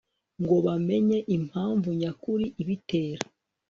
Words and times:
ngo 0.41 0.55
bamenye 0.65 1.17
impamvu 1.37 1.87
nyakuri 1.99 2.45
ibitera 2.61 3.23